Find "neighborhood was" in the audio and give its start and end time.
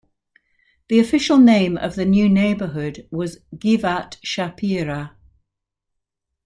2.27-3.37